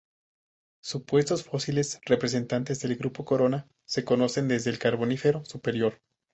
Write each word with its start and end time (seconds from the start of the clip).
Supuestos 0.81 1.43
fósiles 1.43 2.01
representantes 2.07 2.79
del 2.79 2.95
grupo 2.95 3.23
corona 3.23 3.67
se 3.85 4.03
conocen 4.03 4.47
desde 4.47 4.71
el 4.71 4.79
Carbonífero 4.79 5.45
superior. 5.45 6.01